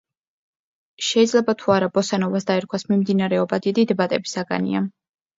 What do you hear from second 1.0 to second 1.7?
შეიძლება